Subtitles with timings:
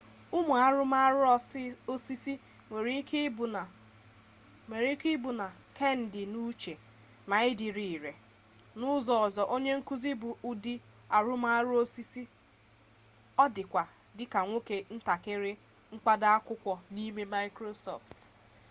[0.37, 1.19] ụmụ arụrụmarụ
[1.93, 2.33] osisi
[2.69, 2.91] nwere
[4.93, 6.73] ike ịbụ ma kendịnuche
[7.29, 8.13] ma ịdịrị ire
[8.77, 10.73] n'ụzọ ọzọ onye nkuzi bụ ụdị
[11.15, 13.83] arụrụmarụ osisi mana ọ dịkwa
[14.17, 15.51] dị ka nwoke ntakịrị
[15.93, 18.27] mkpado akwụkwọ n'ime microsoft office